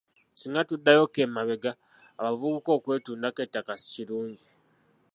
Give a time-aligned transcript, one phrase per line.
[0.39, 1.71] Singa tuddayokko emabega,
[2.19, 4.45] abavubuka okwetundako ettaka si kirungi.